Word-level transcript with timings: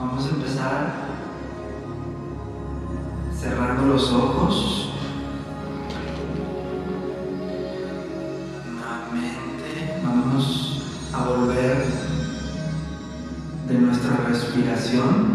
Vamos 0.00 0.24
a 0.24 0.30
empezar 0.30 0.94
cerrando 3.38 3.92
los 3.92 4.10
ojos. 4.10 4.92
Nuevamente 8.66 10.00
vamos 10.02 10.82
a 11.12 11.24
volver 11.24 11.84
de 13.68 13.74
nuestra 13.74 14.16
respiración. 14.26 15.29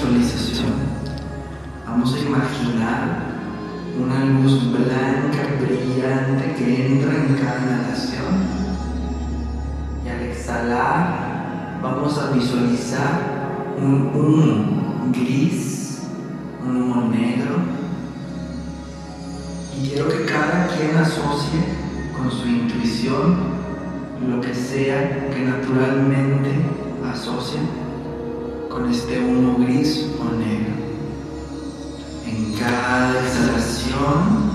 visualización. 0.00 0.72
Vamos 1.86 2.14
a 2.14 2.18
imaginar 2.18 3.22
una 3.98 4.24
luz 4.40 4.70
blanca, 4.70 5.42
brillante 5.60 6.54
que 6.56 6.86
entra 6.86 7.12
en 7.16 7.34
cada 7.34 7.60
inhalación. 7.60 8.34
Y 10.04 10.08
al 10.08 10.22
exhalar 10.22 11.78
vamos 11.82 12.16
a 12.18 12.30
visualizar 12.30 13.76
un 13.78 14.10
humo 14.14 15.12
gris, 15.12 16.02
un 16.66 16.76
humo 16.76 17.10
negro. 17.10 17.56
Y 19.76 19.88
quiero 19.88 20.08
que 20.08 20.24
cada 20.24 20.68
quien 20.68 20.96
asocie 20.96 21.60
con 22.16 22.30
su 22.30 22.48
intuición 22.48 23.60
lo 24.26 24.40
que 24.40 24.54
sea 24.54 25.30
que 25.30 25.40
naturalmente 25.40 26.50
asocie 27.10 27.58
con 28.70 28.88
este 28.88 29.18
humo 29.18 29.58
gris 29.58 30.08
o 30.20 30.36
negro. 30.36 30.74
En 32.24 32.54
cada 32.56 33.20
exhalación 33.20 34.50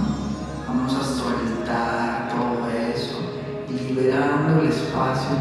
vamos 0.66 0.96
a 0.96 1.04
soltar 1.04 2.30
todo 2.30 2.70
eso, 2.70 3.20
liberando 3.70 4.62
el 4.62 4.70
espacio, 4.70 5.36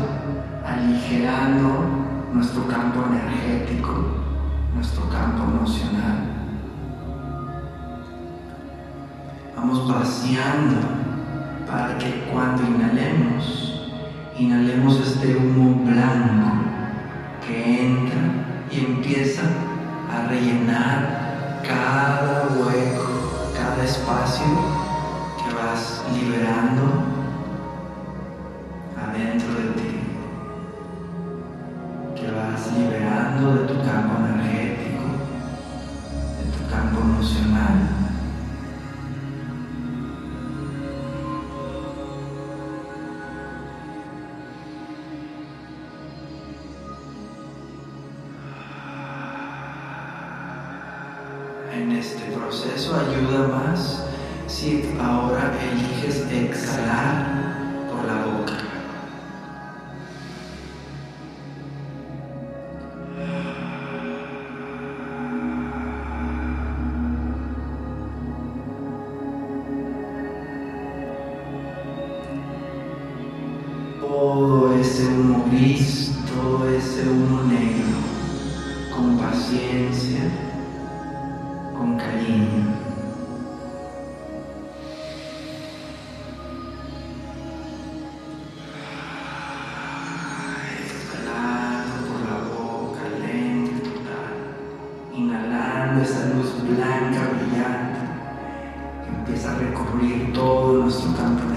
aligerando 0.67 1.87
nuestro 2.33 2.67
campo 2.67 3.05
energético, 3.11 3.93
nuestro 4.75 5.09
campo 5.09 5.45
emocional. 5.45 6.19
Vamos 9.57 9.89
vaciando 9.89 10.81
para 11.67 11.97
que 11.97 12.29
cuando 12.33 12.63
inhalemos, 12.65 13.93
inhalemos 14.37 15.01
este 15.01 15.37
humo 15.37 15.85
blanco 15.85 16.65
que 17.47 17.87
entra 17.87 18.24
y 18.75 18.81
empieza 18.81 19.43
a 20.11 20.27
rellenar 20.29 21.63
cada 21.67 22.49
hueco, 22.57 23.53
cada 23.57 23.85
espacio 23.85 24.45
que 25.39 25.55
vas 25.55 26.03
liberando 26.13 27.05
adentro 29.01 29.55
de 29.55 29.69
ti, 29.81 30.01
que 32.17 32.31
vas 32.33 32.73
liberando 32.77 33.55
de 33.55 33.69
tu 33.69 33.75
campo 33.85 34.19
energético, 34.27 35.05
de 36.39 36.59
tu 36.59 36.71
campo 36.71 37.01
emocional. 37.01 37.94
Esa 96.05 96.27
luz 96.35 96.53
blanca 96.63 97.31
brillante 97.33 98.01
que 99.03 99.17
empieza 99.19 99.53
a 99.53 99.59
recubrir 99.59 100.33
todo 100.35 100.83
nuestro 100.83 101.13
campo 101.15 101.54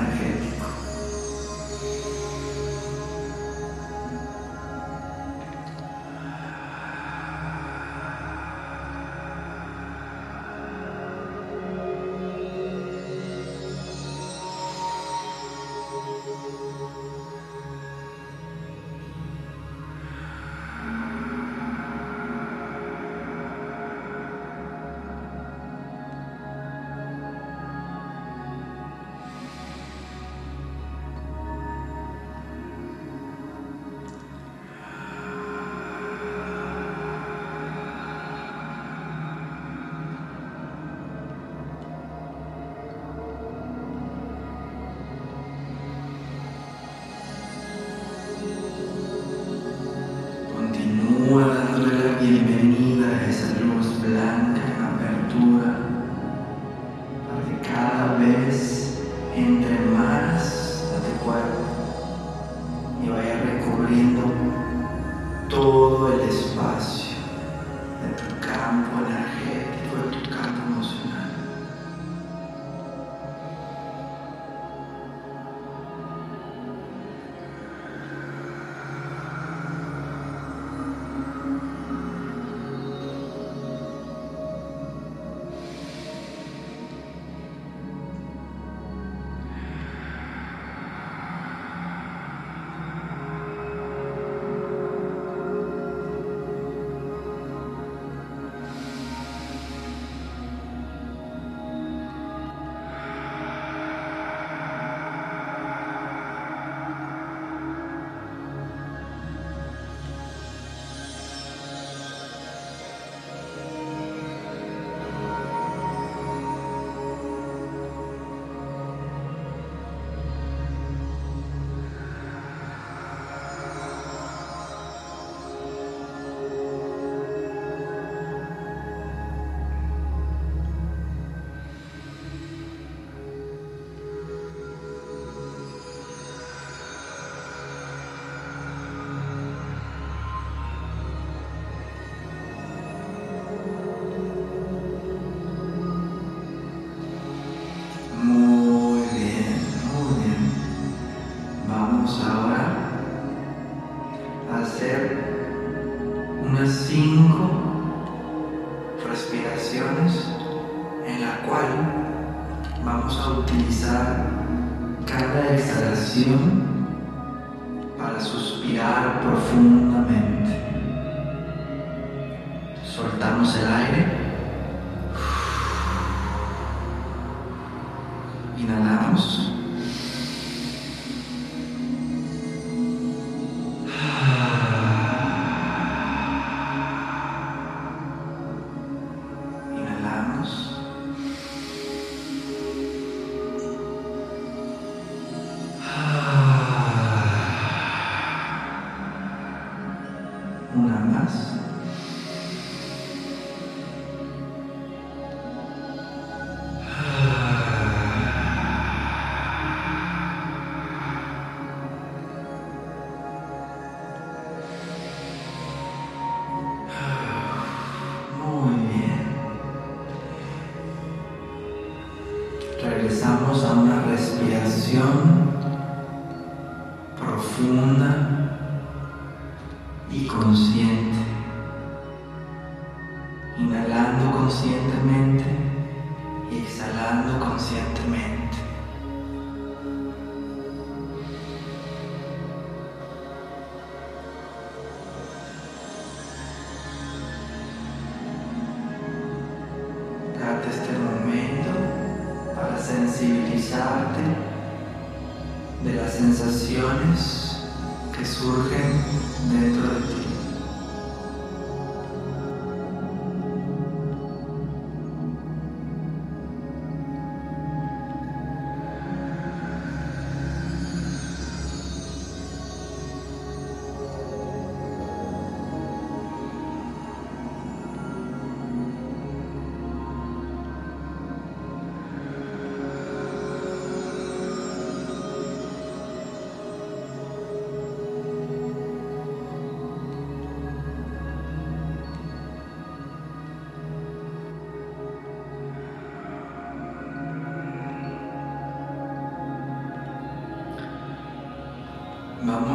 Amen. 259.50 259.77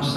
Vamos 0.02 0.16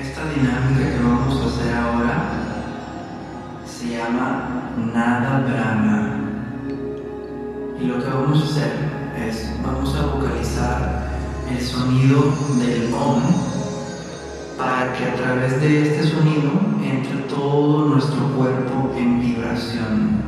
Esta 0.00 0.22
dinámica 0.30 0.96
que 0.96 1.04
vamos 1.04 1.42
a 1.42 1.46
hacer 1.46 1.74
ahora 1.74 2.32
se 3.66 3.98
llama 3.98 4.72
Nada 4.94 5.40
Brahma. 5.40 6.20
Y 7.78 7.84
lo 7.84 8.02
que 8.02 8.08
vamos 8.08 8.40
a 8.40 8.44
hacer 8.46 8.72
es, 9.28 9.52
vamos 9.62 9.94
a 9.94 10.06
vocalizar 10.06 11.10
el 11.50 11.60
sonido 11.60 12.32
del 12.58 12.94
OM 12.94 13.22
para 14.56 14.90
que 14.94 15.04
a 15.04 15.14
través 15.16 15.60
de 15.60 15.82
este 15.82 16.16
sonido 16.16 16.50
entre 16.82 17.18
todo 17.28 17.90
nuestro 17.90 18.26
cuerpo 18.38 18.94
en 18.96 19.20
vibración. 19.20 20.22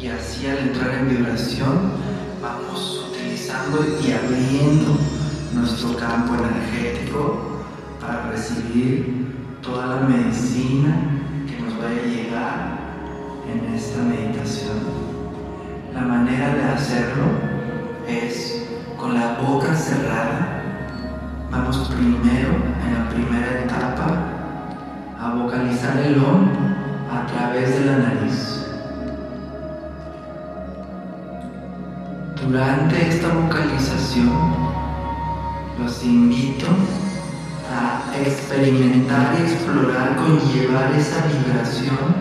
Y 0.00 0.06
así 0.06 0.46
al 0.46 0.58
entrar 0.58 0.94
en 1.00 1.08
vibración 1.08 1.94
vamos 2.40 3.08
utilizando 3.10 3.84
y 4.00 4.12
abriendo 4.12 4.96
nuestro 5.52 5.96
campo 5.96 6.34
energético 6.36 7.49
para 8.10 8.32
recibir 8.32 9.36
toda 9.62 9.86
la 9.86 10.00
medicina 10.08 10.96
que 11.46 11.62
nos 11.62 11.78
vaya 11.78 12.02
a 12.02 12.06
llegar 12.06 12.56
en 13.46 13.72
esta 13.72 14.02
meditación. 14.02 14.78
La 15.94 16.00
manera 16.00 16.54
de 16.56 16.64
hacerlo 16.64 17.24
es 18.08 18.66
con 18.96 19.14
la 19.14 19.34
boca 19.34 19.72
cerrada. 19.76 20.60
Vamos 21.52 21.88
primero, 21.88 22.50
en 22.84 22.94
la 22.94 23.08
primera 23.10 23.60
etapa, 23.62 24.24
a 25.20 25.34
vocalizar 25.34 25.96
el 25.98 26.18
OM 26.18 26.48
a 27.12 27.26
través 27.26 27.78
de 27.78 27.84
la 27.86 27.96
nariz. 27.98 28.66
Durante 32.42 33.08
esta 33.08 33.28
vocalización, 33.28 34.32
los 35.78 36.04
invito 36.04 36.66
a 37.70 38.02
experimentar 38.18 39.36
y 39.38 39.42
explorar, 39.42 40.16
conllevar 40.16 40.92
esa 40.98 41.24
vibración 41.26 42.14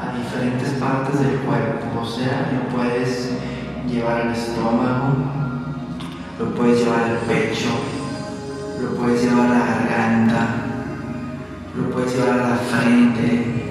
a 0.00 0.16
diferentes 0.16 0.70
partes 0.80 1.20
del 1.20 1.38
cuerpo. 1.40 2.00
O 2.00 2.06
sea, 2.06 2.52
lo 2.52 2.76
puedes 2.76 3.30
llevar 3.88 4.22
al 4.22 4.32
estómago, 4.32 5.14
lo 6.38 6.54
puedes 6.54 6.80
llevar 6.80 7.02
al 7.02 7.16
pecho, 7.18 7.70
lo 8.80 8.96
puedes 8.96 9.22
llevar 9.22 9.46
a 9.46 9.58
la 9.58 9.66
garganta, 9.66 10.46
lo 11.76 11.90
puedes 11.90 12.14
llevar 12.14 12.40
a 12.40 12.48
la 12.50 12.56
frente. 12.56 13.62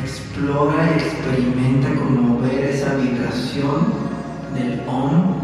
Explora 0.00 0.90
y 0.90 1.00
experimenta 1.00 1.88
con 1.94 2.28
mover 2.28 2.64
esa 2.64 2.94
vibración 2.94 3.86
del 4.54 4.80
a 4.88 5.41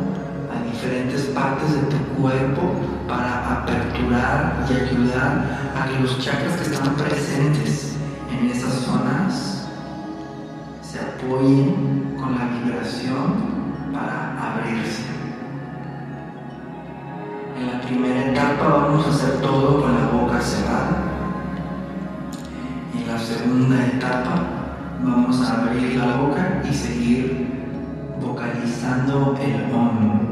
diferentes 0.80 1.22
partes 1.34 1.74
de 1.74 1.80
tu 1.88 1.96
cuerpo 2.22 2.62
para 3.08 3.62
aperturar 3.62 4.64
y 4.70 4.72
ayudar 4.74 5.72
a 5.76 5.88
que 5.88 6.00
los 6.00 6.18
chakras 6.20 6.54
que 6.56 6.72
están 6.72 6.94
presentes 6.94 7.96
en 8.30 8.46
esas 8.48 8.74
zonas 8.74 9.66
se 10.80 11.00
apoyen 11.00 12.14
con 12.16 12.38
la 12.38 12.46
vibración 12.46 13.34
para 13.92 14.36
abrirse. 14.38 15.02
En 17.58 17.66
la 17.66 17.80
primera 17.80 18.30
etapa 18.30 18.68
vamos 18.68 19.04
a 19.06 19.10
hacer 19.10 19.40
todo 19.40 19.82
con 19.82 19.92
la 19.92 20.06
boca 20.10 20.40
cerrada. 20.40 21.02
En 22.94 23.04
la 23.04 23.18
segunda 23.18 23.84
etapa 23.84 24.44
vamos 25.02 25.40
a 25.40 25.60
abrir 25.60 25.96
la 25.96 26.18
boca 26.18 26.62
y 26.70 26.72
seguir 26.72 27.48
vocalizando 28.20 29.36
el 29.40 29.74
OM, 29.74 30.27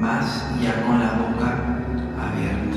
más 0.00 0.46
ya 0.60 0.82
con 0.86 0.98
la 0.98 1.12
boca 1.12 1.58
abierta. 2.18 2.69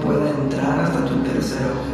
pueda 0.00 0.30
entrar 0.30 0.80
hasta 0.80 1.04
tu 1.06 1.16
tercer 1.22 1.66
ojo. 1.66 1.93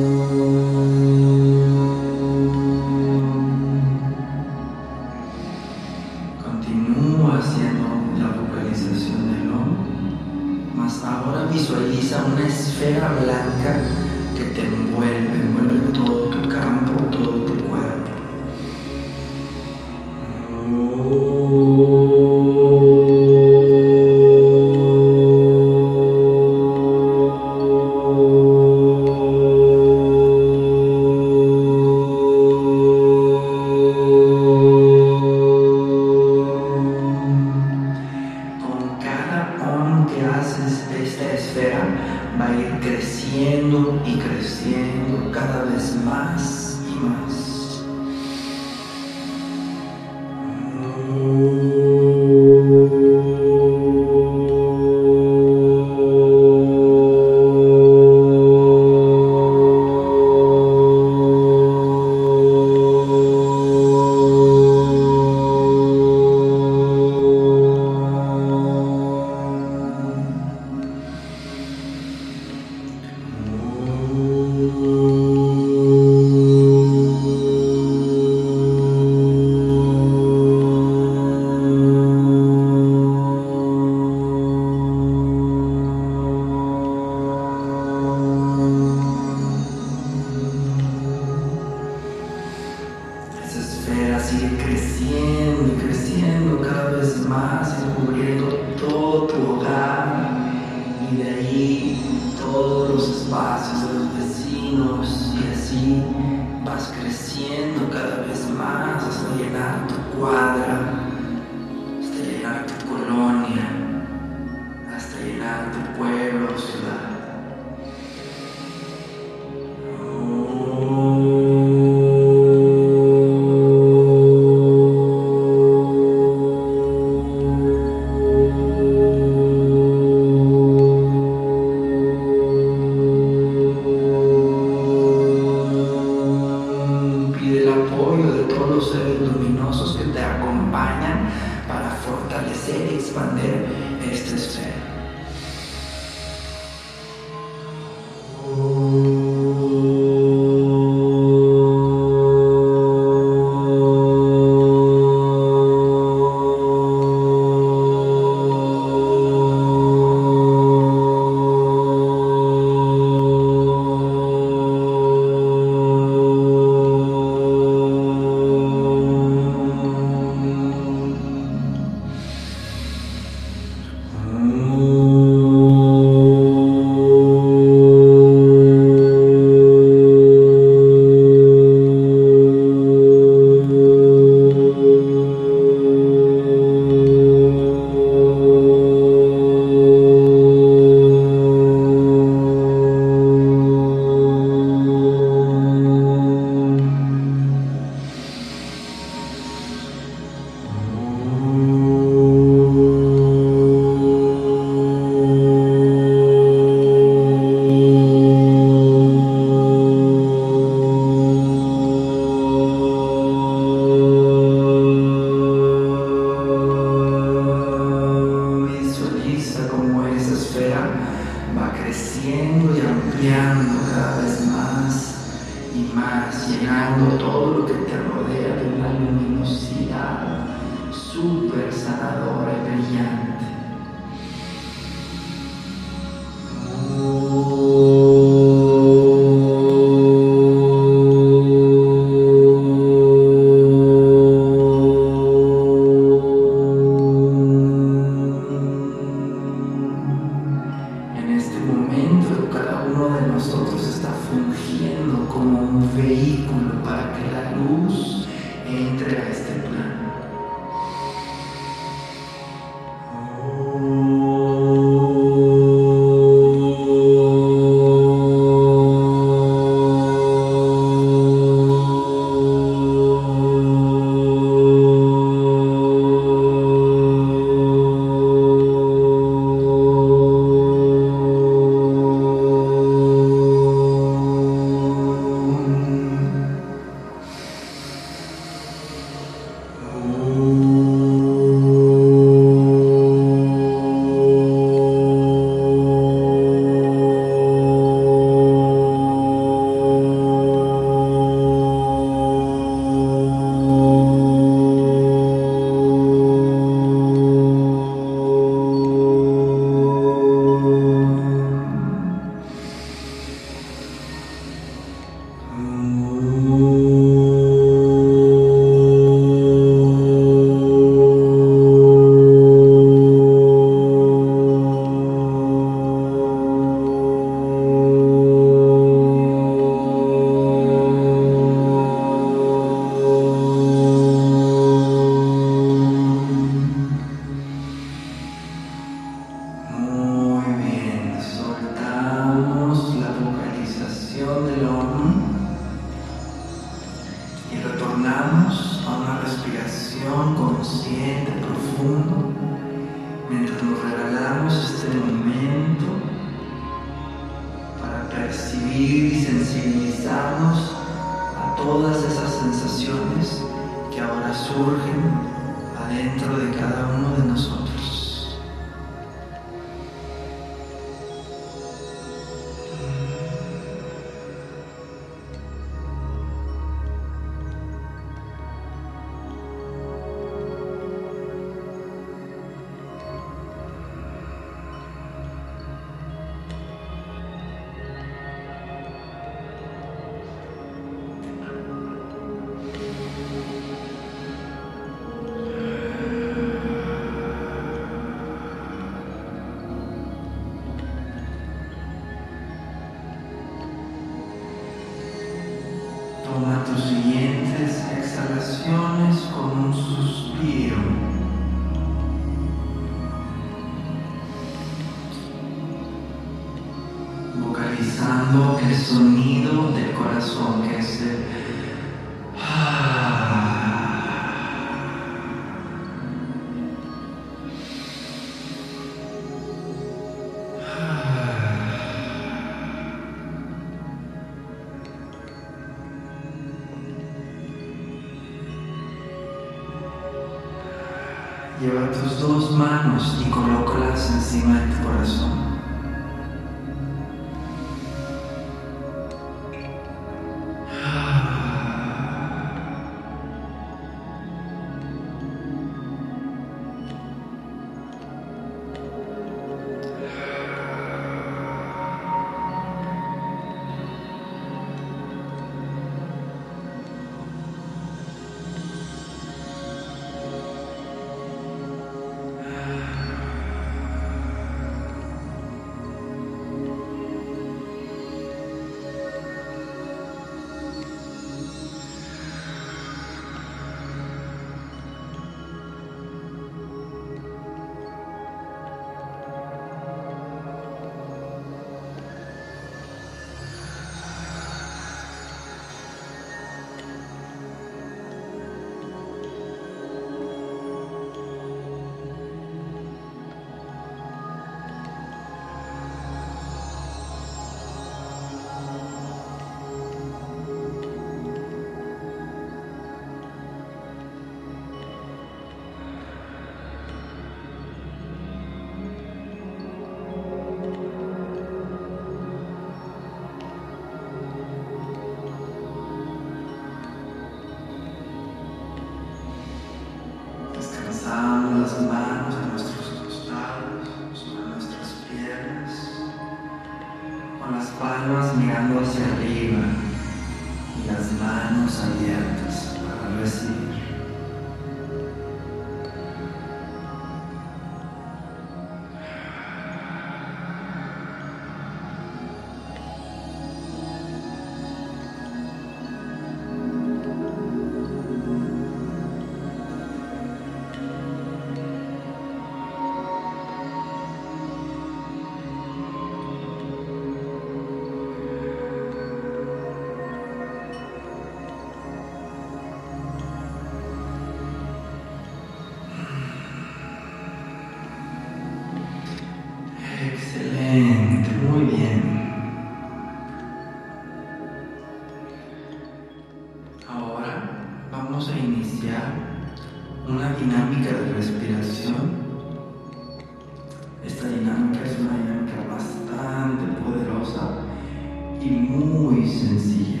Muy 598.50 599.26
sencilla. 599.26 600.00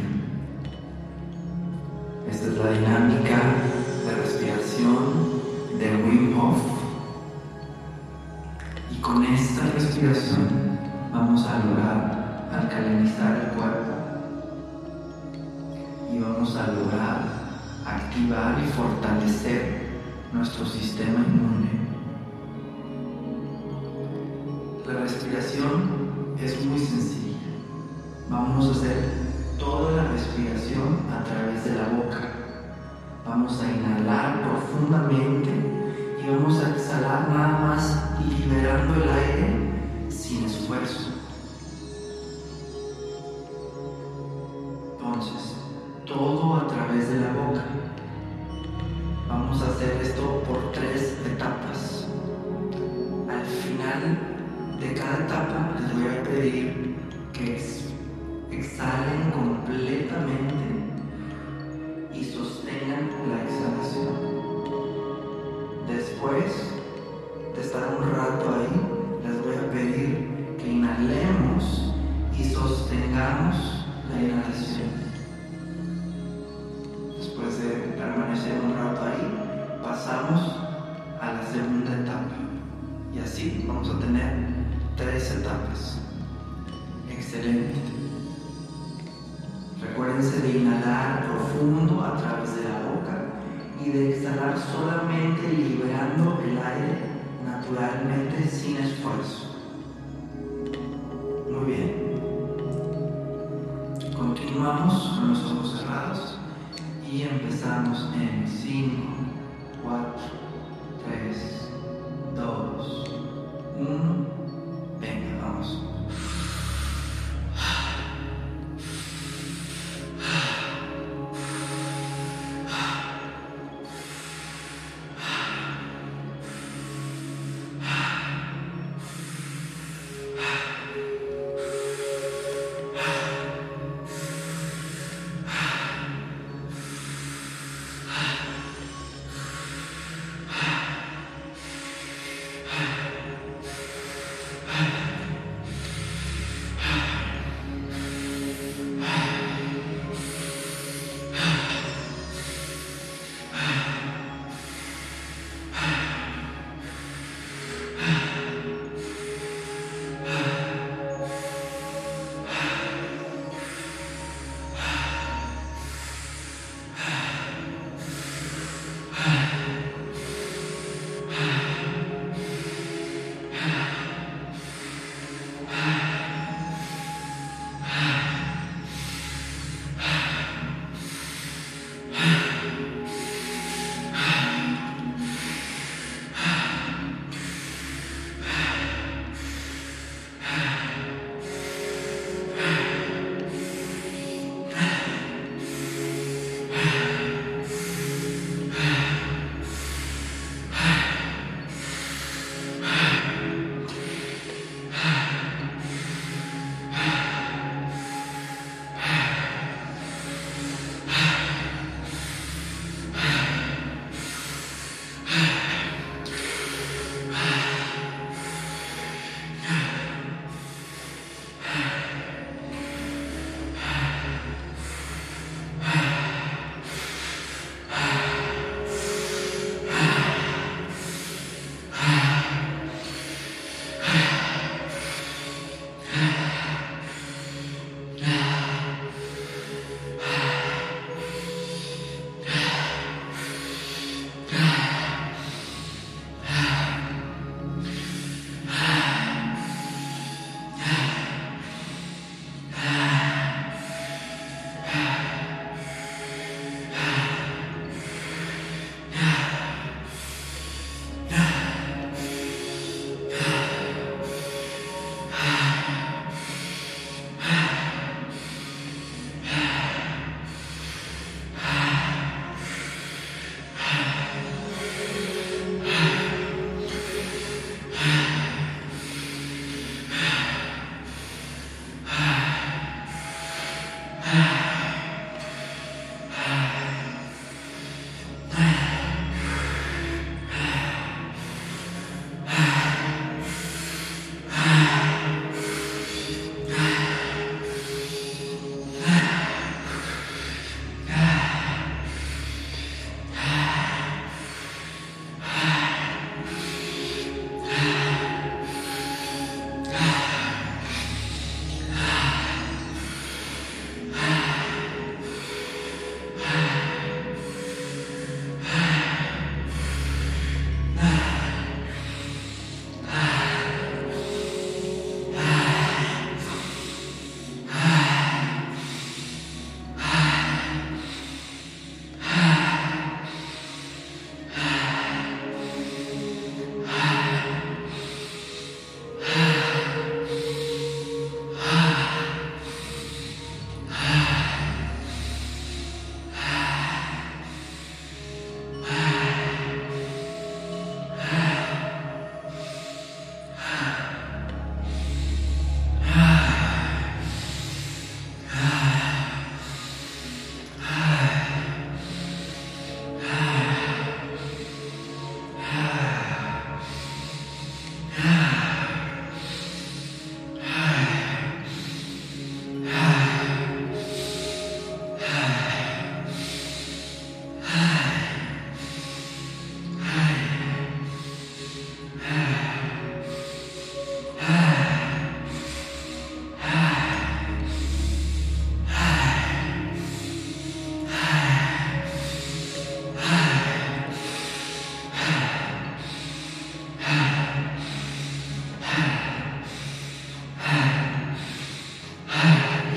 Esta 2.30 2.46
es 2.46 2.58
la 2.58 2.70
dinámica 2.70 3.45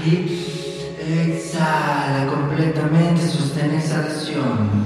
Exhala 0.09 2.25
completamente, 2.27 3.27
sostén 3.27 3.75
exhalación. 3.75 4.78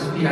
Continúa 0.00 0.29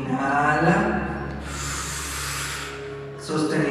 Inhala. 0.00 0.76
Sosteniendo. 3.20 3.69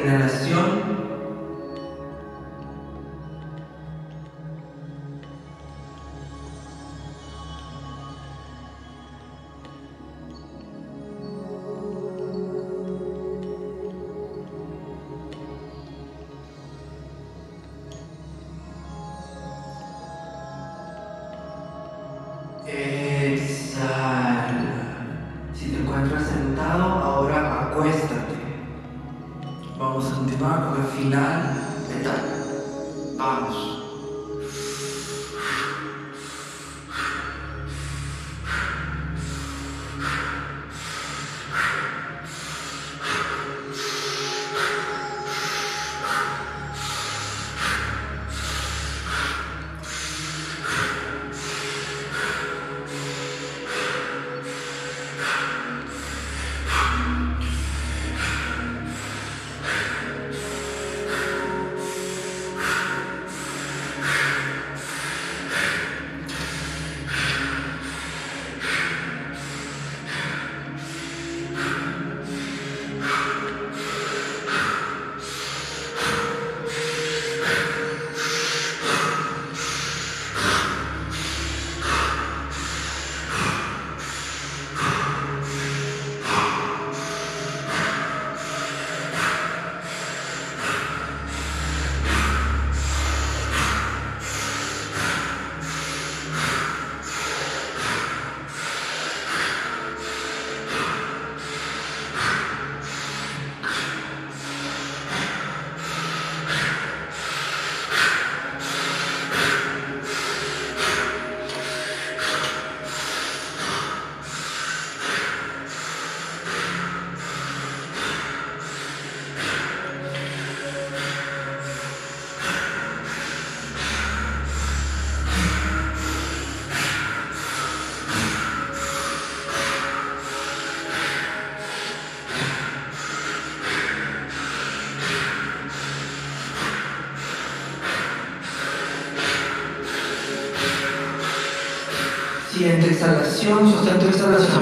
cliente 142.60 142.88
de 142.88 142.92
instalación, 142.92 143.72
sustento 143.72 144.04
de 144.04 144.10
instalación 144.10 144.59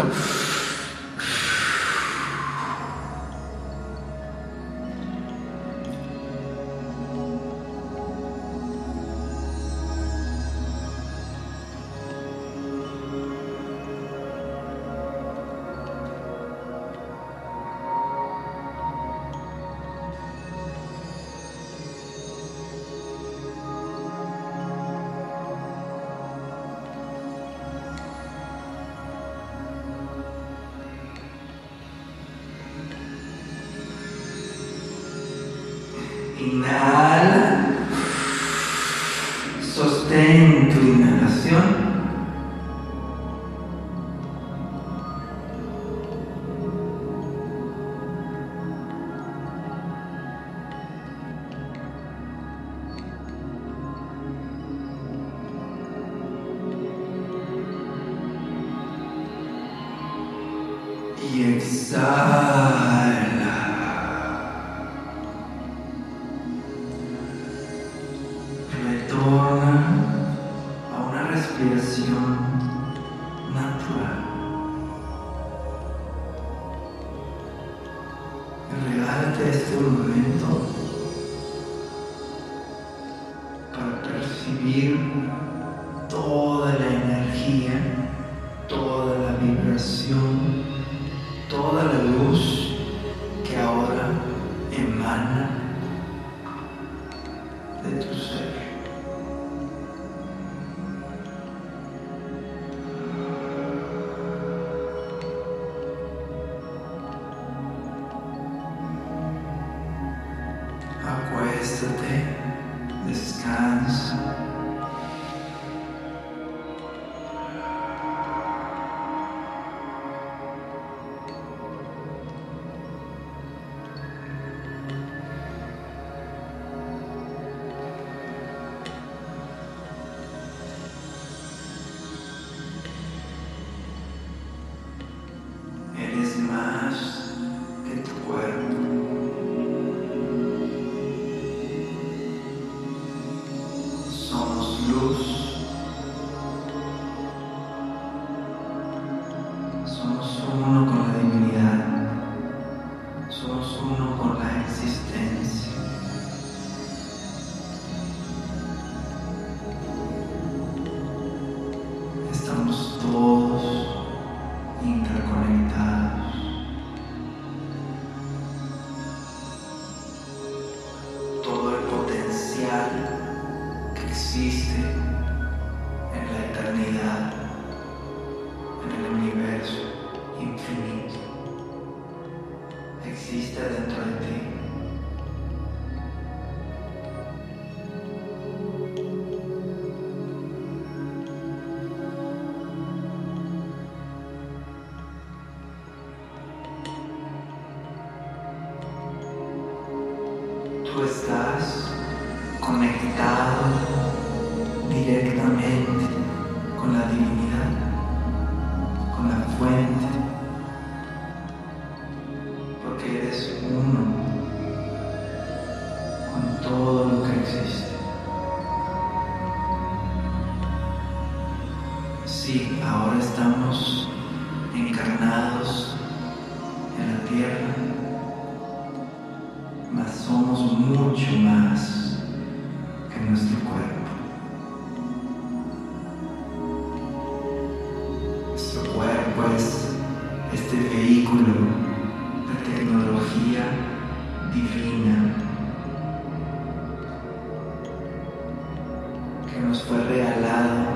nos 249.63 249.83
fue 249.83 249.99
regalado 250.05 250.87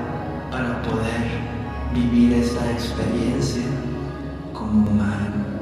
para 0.51 0.81
poder 0.83 1.53
vivir 1.93 2.33
esta 2.33 2.71
experiencia 2.71 3.63
como 4.53 4.89
humanos. 4.89 5.52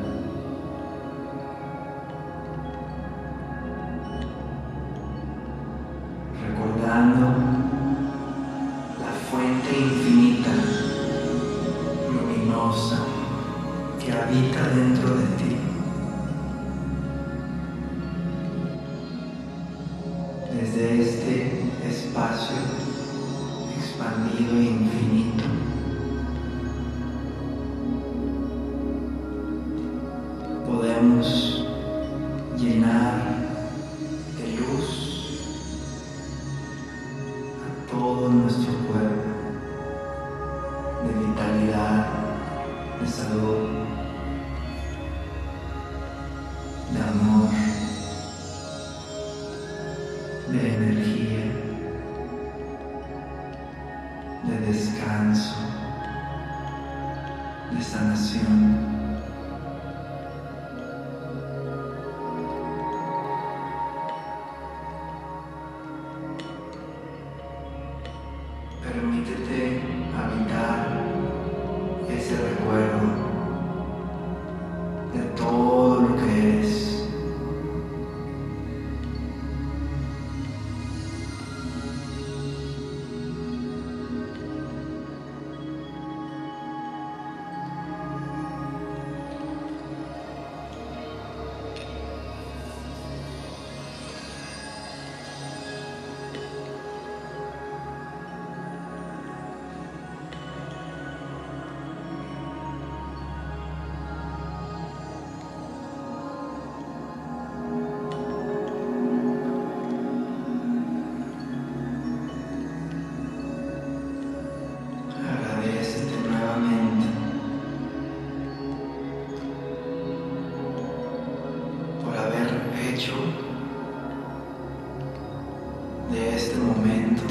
de 126.12 126.36
este 126.36 126.57
momento 126.57 127.24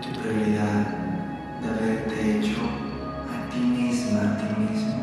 tu 0.00 0.20
prioridad 0.20 0.96
de 1.60 1.68
haberte 1.68 2.38
hecho 2.38 2.60
a 3.28 3.50
ti 3.50 3.58
misma, 3.58 4.32
a 4.32 4.38
ti 4.38 4.60
mismo. 4.60 4.99